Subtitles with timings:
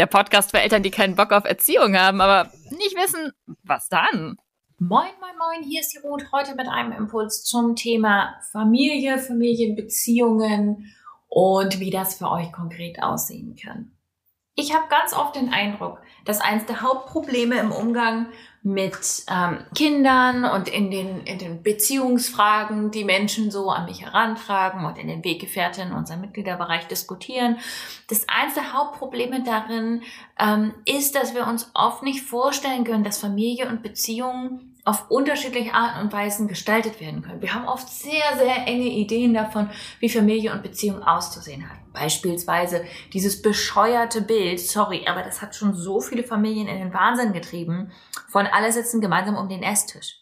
[0.00, 4.38] der Podcast für Eltern, die keinen Bock auf Erziehung haben, aber nicht wissen, was dann.
[4.78, 10.90] Moin, moin, moin, hier ist die Ruth heute mit einem Impuls zum Thema Familie, Familienbeziehungen
[11.28, 13.92] und wie das für euch konkret aussehen kann.
[14.60, 18.26] Ich habe ganz oft den Eindruck, dass eines der Hauptprobleme im Umgang
[18.62, 24.84] mit ähm, Kindern und in den, in den Beziehungsfragen, die Menschen so an mich herantragen
[24.84, 27.56] und in den Weggefährten unser Mitgliederbereich diskutieren.
[28.08, 30.02] Das eines der Hauptprobleme darin
[30.38, 35.74] ähm, ist, dass wir uns oft nicht vorstellen können, dass Familie und Beziehungen auf unterschiedliche
[35.74, 37.42] Arten und Weisen gestaltet werden können.
[37.42, 41.78] Wir haben oft sehr, sehr enge Ideen davon, wie Familie und Beziehung auszusehen hat.
[41.92, 47.32] Beispielsweise dieses bescheuerte Bild, sorry, aber das hat schon so viele Familien in den Wahnsinn
[47.32, 47.92] getrieben,
[48.28, 50.16] von alle sitzen gemeinsam um den Esstisch.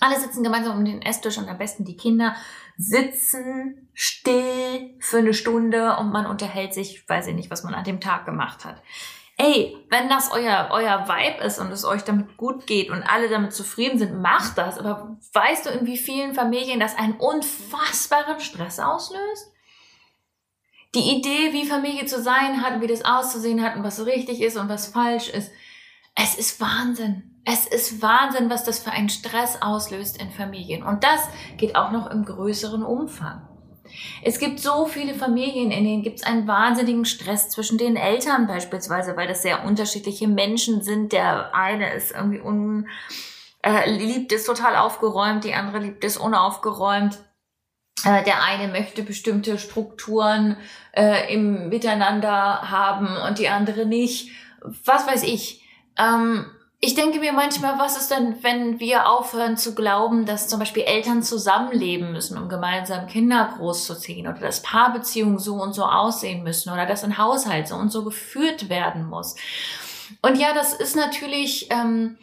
[0.00, 2.36] Alle sitzen gemeinsam um den Esstisch und am besten die Kinder
[2.76, 7.84] sitzen still für eine Stunde und man unterhält sich, weiß ich nicht, was man an
[7.84, 8.82] dem Tag gemacht hat
[9.38, 13.28] ey, wenn das euer, euer Vibe ist und es euch damit gut geht und alle
[13.28, 14.78] damit zufrieden sind, macht das.
[14.78, 19.52] Aber weißt du, in wie vielen Familien das einen unfassbaren Stress auslöst?
[20.94, 24.56] Die Idee, wie Familie zu sein hat, wie das auszusehen hat und was richtig ist
[24.56, 25.52] und was falsch ist.
[26.14, 27.42] Es ist Wahnsinn.
[27.44, 30.82] Es ist Wahnsinn, was das für einen Stress auslöst in Familien.
[30.82, 31.20] Und das
[31.56, 33.46] geht auch noch im größeren Umfang.
[34.22, 38.46] Es gibt so viele Familien, in denen gibt es einen wahnsinnigen Stress zwischen den Eltern
[38.46, 41.12] beispielsweise, weil das sehr unterschiedliche Menschen sind.
[41.12, 42.88] Der eine ist irgendwie un,
[43.62, 47.18] äh, liebt es total aufgeräumt, die andere liebt es unaufgeräumt.
[48.04, 50.56] Äh, der eine möchte bestimmte Strukturen
[50.92, 54.30] äh, im Miteinander haben und die andere nicht.
[54.62, 55.64] Was weiß ich.
[55.98, 56.46] Ähm,
[56.80, 60.84] ich denke mir manchmal, was ist denn, wenn wir aufhören zu glauben, dass zum Beispiel
[60.84, 66.72] Eltern zusammenleben müssen, um gemeinsam Kinder großzuziehen oder dass Paarbeziehungen so und so aussehen müssen
[66.72, 69.34] oder dass ein Haushalt so und so geführt werden muss.
[70.22, 72.16] Und ja, das ist natürlich, ähm,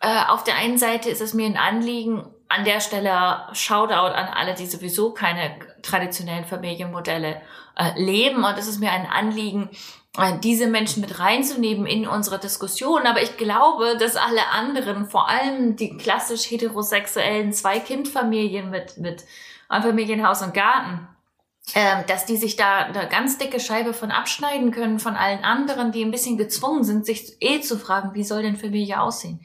[0.00, 4.26] äh, auf der einen Seite ist es mir ein Anliegen, an der Stelle Shoutout an
[4.26, 7.40] alle, die sowieso keine traditionellen Familienmodelle
[7.76, 8.44] äh, leben.
[8.44, 9.70] Und es ist mir ein Anliegen,
[10.42, 13.06] diese Menschen mit reinzunehmen in unsere Diskussion.
[13.06, 19.24] Aber ich glaube, dass alle anderen, vor allem die klassisch heterosexuellen Zwei-Kind-Familien mit, mit
[19.68, 21.06] Familienhaus und Garten,
[21.74, 25.92] äh, dass die sich da eine ganz dicke Scheibe von abschneiden können von allen anderen,
[25.92, 29.40] die ein bisschen gezwungen sind, sich eh zu fragen, wie soll denn Familie aussehen?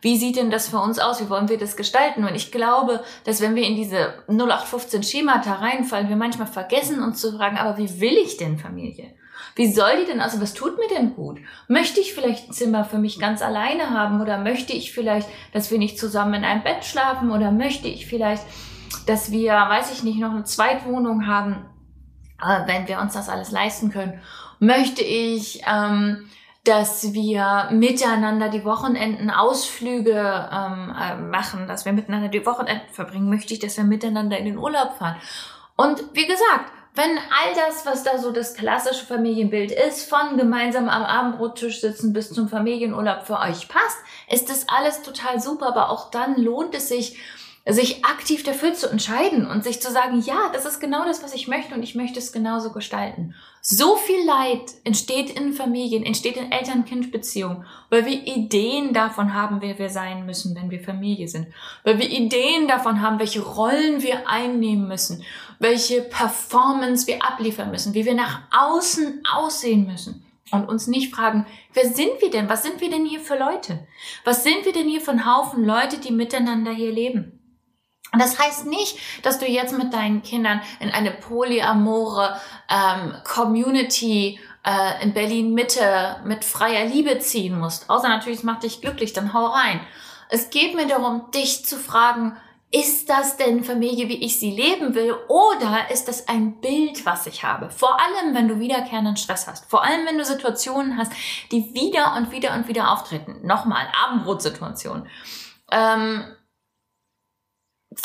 [0.00, 1.20] Wie sieht denn das für uns aus?
[1.20, 2.24] Wie wollen wir das gestalten?
[2.24, 7.20] Und ich glaube, dass wenn wir in diese 0815 Schemata reinfallen, wir manchmal vergessen uns
[7.20, 9.12] zu fragen, aber wie will ich denn Familie?
[9.58, 11.40] Wie soll die denn, also was tut mir denn gut?
[11.66, 15.72] Möchte ich vielleicht ein Zimmer für mich ganz alleine haben oder möchte ich vielleicht, dass
[15.72, 18.44] wir nicht zusammen in einem Bett schlafen oder möchte ich vielleicht,
[19.06, 21.66] dass wir, weiß ich nicht, noch eine Zweitwohnung haben,
[22.40, 24.20] äh, wenn wir uns das alles leisten können?
[24.60, 26.28] Möchte ich, ähm,
[26.62, 33.28] dass wir miteinander die Wochenenden Ausflüge ähm, äh, machen, dass wir miteinander die Wochenenden verbringen,
[33.28, 35.16] möchte ich, dass wir miteinander in den Urlaub fahren.
[35.76, 40.88] Und wie gesagt, wenn all das, was da so das klassische Familienbild ist, von gemeinsam
[40.88, 43.98] am Abendbrottisch sitzen bis zum Familienurlaub für euch passt,
[44.28, 47.16] ist das alles total super, aber auch dann lohnt es sich,
[47.68, 51.34] sich aktiv dafür zu entscheiden und sich zu sagen, ja, das ist genau das, was
[51.34, 53.34] ich möchte und ich möchte es genauso gestalten.
[53.60, 59.78] So viel Leid entsteht in Familien, entsteht in Eltern-Kind-Beziehungen, weil wir Ideen davon haben, wer
[59.78, 61.48] wir sein müssen, wenn wir Familie sind,
[61.84, 65.22] weil wir Ideen davon haben, welche Rollen wir einnehmen müssen,
[65.58, 71.44] welche Performance wir abliefern müssen, wie wir nach außen aussehen müssen und uns nicht fragen,
[71.74, 72.48] wer sind wir denn?
[72.48, 73.86] Was sind wir denn hier für Leute?
[74.24, 77.37] Was sind wir denn hier für ein Haufen Leute, die miteinander hier leben?
[78.12, 82.40] Und das heißt nicht, dass du jetzt mit deinen Kindern in eine polyamore
[82.70, 87.90] ähm, Community äh, in Berlin Mitte mit freier Liebe ziehen musst.
[87.90, 89.80] Außer natürlich, es macht dich glücklich, dann hau rein.
[90.30, 92.36] Es geht mir darum, dich zu fragen,
[92.70, 95.14] ist das denn Familie, wie ich sie leben will?
[95.28, 97.70] Oder ist das ein Bild, was ich habe?
[97.70, 99.70] Vor allem, wenn du wiederkehrenden Stress hast.
[99.70, 101.12] Vor allem, wenn du Situationen hast,
[101.50, 103.40] die wieder und wieder und wieder auftreten.
[103.42, 105.08] Nochmal, Abendbrotsituation.
[105.70, 106.24] Ähm,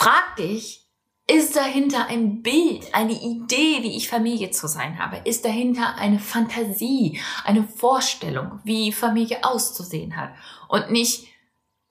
[0.03, 0.85] frag dich,
[1.27, 5.21] ist dahinter ein Bild, eine Idee, wie ich Familie zu sein habe?
[5.23, 10.33] Ist dahinter eine Fantasie, eine Vorstellung, wie Familie auszusehen hat?
[10.67, 11.27] Und nicht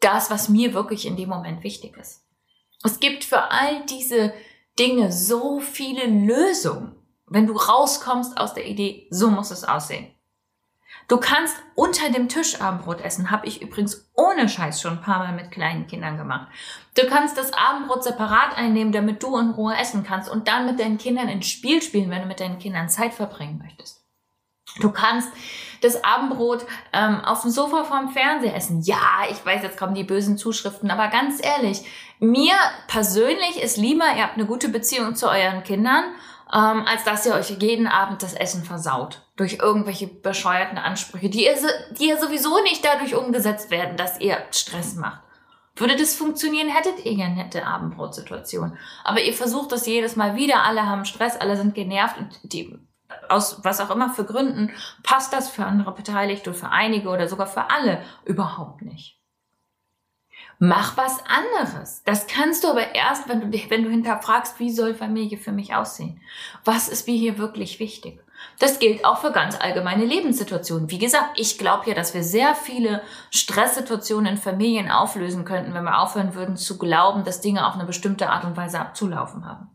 [0.00, 2.26] das, was mir wirklich in dem Moment wichtig ist.
[2.84, 4.34] Es gibt für all diese
[4.78, 6.94] Dinge so viele Lösungen,
[7.26, 10.12] wenn du rauskommst aus der Idee, so muss es aussehen.
[11.08, 13.30] Du kannst unter dem Tisch Abendbrot essen.
[13.30, 16.48] Habe ich übrigens ohne Scheiß schon ein paar Mal mit kleinen Kindern gemacht.
[16.94, 20.80] Du kannst das Abendbrot separat einnehmen, damit du in Ruhe essen kannst und dann mit
[20.80, 24.02] deinen Kindern ins Spiel spielen, wenn du mit deinen Kindern Zeit verbringen möchtest.
[24.80, 25.28] Du kannst
[25.82, 28.80] das Abendbrot ähm, auf dem Sofa vorm Fernseher essen.
[28.82, 31.84] Ja, ich weiß, jetzt kommen die bösen Zuschriften, aber ganz ehrlich,
[32.20, 32.54] mir
[32.86, 36.04] persönlich ist lieber, ihr habt eine gute Beziehung zu euren Kindern
[36.52, 39.22] ähm, als dass ihr euch jeden Abend das Essen versaut.
[39.36, 41.56] Durch irgendwelche bescheuerten Ansprüche, die ihr,
[41.98, 45.22] die ihr sowieso nicht dadurch umgesetzt werden, dass ihr Stress macht.
[45.74, 48.76] Würde das funktionieren, hättet ihr eine nette Abendbrotsituation.
[49.04, 52.78] Aber ihr versucht das jedes Mal wieder, alle haben Stress, alle sind genervt und die,
[53.30, 54.70] aus was auch immer für Gründen,
[55.02, 59.21] passt das für andere Beteiligte, für einige oder sogar für alle überhaupt nicht.
[60.64, 62.04] Mach was anderes.
[62.04, 65.74] Das kannst du aber erst, wenn du, wenn du hinterfragst, wie soll Familie für mich
[65.74, 66.20] aussehen?
[66.64, 68.20] Was ist mir hier wirklich wichtig?
[68.60, 70.88] Das gilt auch für ganz allgemeine Lebenssituationen.
[70.88, 75.82] Wie gesagt, ich glaube ja, dass wir sehr viele Stresssituationen in Familien auflösen könnten, wenn
[75.82, 79.68] wir aufhören würden zu glauben, dass Dinge auf eine bestimmte Art und Weise abzulaufen haben.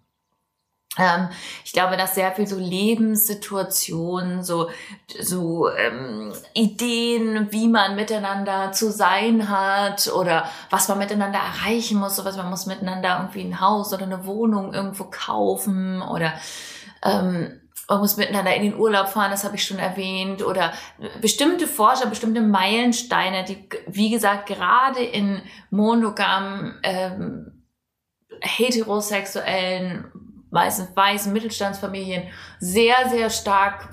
[0.98, 1.30] Ähm,
[1.64, 4.70] ich glaube, dass sehr viel so Lebenssituationen, so,
[5.20, 12.16] so ähm, Ideen, wie man miteinander zu sein hat oder was man miteinander erreichen muss,
[12.16, 16.34] so was man muss miteinander irgendwie ein Haus oder eine Wohnung irgendwo kaufen oder
[17.04, 20.74] ähm, man muss miteinander in den Urlaub fahren, das habe ich schon erwähnt, oder
[21.22, 27.64] bestimmte Forscher, bestimmte Meilensteine, die, wie gesagt, gerade in monogam ähm,
[28.42, 30.12] heterosexuellen
[30.50, 32.24] meistens weißen Mittelstandsfamilien
[32.60, 33.90] sehr, sehr stark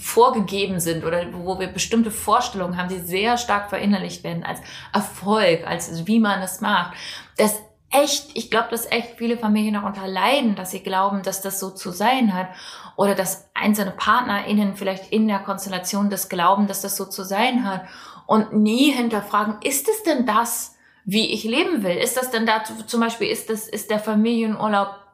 [0.00, 4.60] vorgegeben sind oder wo wir bestimmte Vorstellungen haben, die sehr stark verinnerlicht werden als
[4.92, 6.96] Erfolg, als wie man es macht.
[7.36, 11.60] Das echt, ich glaube, dass echt viele Familien darunter leiden, dass sie glauben, dass das
[11.60, 12.48] so zu sein hat
[12.96, 17.64] oder dass einzelne PartnerInnen vielleicht in der Konstellation das glauben, dass das so zu sein
[17.64, 17.82] hat
[18.26, 21.96] und nie hinterfragen, ist es denn das, wie ich leben will?
[21.96, 25.05] Ist das denn da zum Beispiel, ist das, ist der Familienurlaub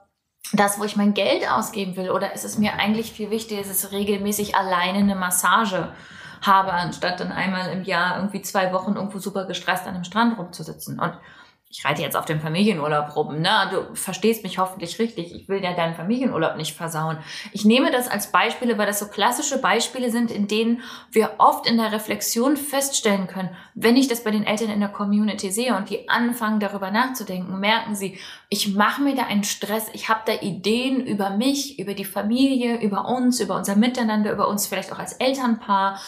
[0.53, 2.11] das, wo ich mein Geld ausgeben will?
[2.11, 5.93] Oder ist es mir eigentlich viel wichtiger, dass ich regelmäßig alleine eine Massage
[6.43, 10.39] habe, anstatt dann einmal im Jahr irgendwie zwei Wochen irgendwo super gestresst an einem Strand
[10.39, 10.99] rumzusitzen?
[10.99, 11.15] Und
[11.73, 13.71] ich reite jetzt auf dem Familienurlaub rum, ne?
[13.71, 15.35] Du verstehst mich hoffentlich richtig.
[15.35, 17.17] Ich will ja deinen Familienurlaub nicht versauen.
[17.53, 21.67] Ich nehme das als Beispiele, weil das so klassische Beispiele sind, in denen wir oft
[21.67, 25.75] in der Reflexion feststellen können, wenn ich das bei den Eltern in der Community sehe
[25.75, 28.19] und die anfangen darüber nachzudenken, merken sie,
[28.51, 32.83] ich mache mir da einen Stress, ich habe da Ideen über mich, über die Familie,
[32.83, 35.99] über uns, über unser Miteinander, über uns vielleicht auch als Elternpaar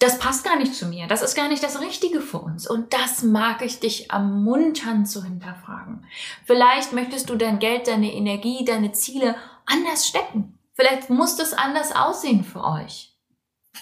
[0.00, 2.68] das passt gar nicht zu mir, das ist gar nicht das Richtige für uns.
[2.68, 6.06] Und das mag ich dich ermuntern zu hinterfragen.
[6.46, 10.58] Vielleicht möchtest du dein Geld, deine Energie, deine Ziele anders stecken.
[10.72, 13.14] Vielleicht muss das anders aussehen für euch.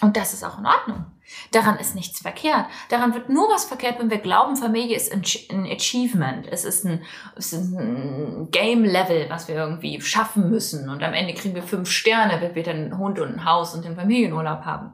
[0.01, 1.07] Und das ist auch in Ordnung.
[1.53, 2.67] Daran ist nichts verkehrt.
[2.89, 6.49] Daran wird nur was verkehrt, wenn wir glauben, Familie ist ein Achievement.
[6.51, 7.05] Es ist ein,
[7.37, 10.89] es ist ein Game-Level, was wir irgendwie schaffen müssen.
[10.89, 13.75] Und am Ende kriegen wir fünf Sterne, wenn wir dann einen Hund und ein Haus
[13.75, 14.93] und den Familienurlaub haben.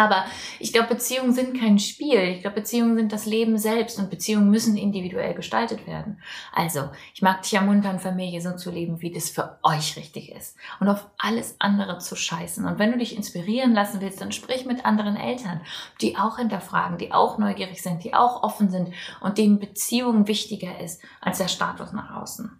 [0.00, 0.24] Aber
[0.58, 2.20] ich glaube, Beziehungen sind kein Spiel.
[2.20, 6.22] Ich glaube, Beziehungen sind das Leben selbst und Beziehungen müssen individuell gestaltet werden.
[6.54, 10.56] Also, ich mag dich ermuntern, Familie so zu leben, wie das für euch richtig ist.
[10.80, 12.64] Und auf alles andere zu scheißen.
[12.64, 15.60] Und wenn du dich inspirieren lassen willst, dann sprich mit anderen Eltern,
[16.00, 20.80] die auch hinterfragen, die auch neugierig sind, die auch offen sind und denen Beziehung wichtiger
[20.80, 22.50] ist als der Status nach außen.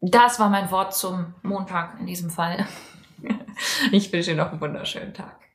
[0.00, 2.66] Das war mein Wort zum Montag in diesem Fall.
[3.90, 5.45] Ich wünsche dir noch einen wunderschönen Tag.